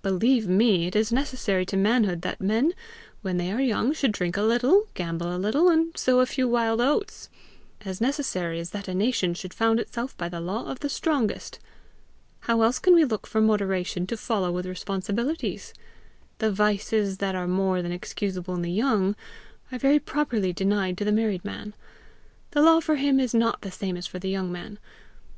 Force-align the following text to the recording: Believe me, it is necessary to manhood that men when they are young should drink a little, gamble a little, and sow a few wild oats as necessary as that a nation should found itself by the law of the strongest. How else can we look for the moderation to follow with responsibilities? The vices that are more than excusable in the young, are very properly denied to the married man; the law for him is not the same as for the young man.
Believe 0.00 0.48
me, 0.48 0.86
it 0.86 0.96
is 0.96 1.12
necessary 1.12 1.66
to 1.66 1.76
manhood 1.76 2.22
that 2.22 2.40
men 2.40 2.72
when 3.20 3.36
they 3.36 3.52
are 3.52 3.60
young 3.60 3.92
should 3.92 4.10
drink 4.12 4.38
a 4.38 4.42
little, 4.42 4.88
gamble 4.94 5.30
a 5.30 5.36
little, 5.36 5.68
and 5.68 5.94
sow 5.98 6.20
a 6.20 6.24
few 6.24 6.48
wild 6.48 6.80
oats 6.80 7.28
as 7.84 8.00
necessary 8.00 8.58
as 8.58 8.70
that 8.70 8.88
a 8.88 8.94
nation 8.94 9.34
should 9.34 9.52
found 9.52 9.78
itself 9.78 10.16
by 10.16 10.30
the 10.30 10.40
law 10.40 10.64
of 10.66 10.80
the 10.80 10.88
strongest. 10.88 11.58
How 12.40 12.62
else 12.62 12.78
can 12.78 12.94
we 12.94 13.04
look 13.04 13.26
for 13.26 13.42
the 13.42 13.46
moderation 13.46 14.06
to 14.06 14.16
follow 14.16 14.50
with 14.50 14.64
responsibilities? 14.64 15.74
The 16.38 16.50
vices 16.50 17.18
that 17.18 17.34
are 17.34 17.46
more 17.46 17.82
than 17.82 17.92
excusable 17.92 18.54
in 18.54 18.62
the 18.62 18.72
young, 18.72 19.14
are 19.70 19.78
very 19.78 19.98
properly 19.98 20.54
denied 20.54 20.96
to 20.96 21.04
the 21.04 21.12
married 21.12 21.44
man; 21.44 21.74
the 22.52 22.62
law 22.62 22.80
for 22.80 22.96
him 22.96 23.20
is 23.20 23.34
not 23.34 23.60
the 23.60 23.70
same 23.70 23.98
as 23.98 24.06
for 24.06 24.18
the 24.18 24.30
young 24.30 24.50
man. 24.50 24.78